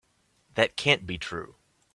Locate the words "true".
1.19-1.57